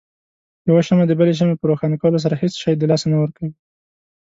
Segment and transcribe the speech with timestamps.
[0.67, 3.51] يوه شمعه دبلې شمعې په روښانه کولو سره هيڅ شی د لاسه نه ورکوي.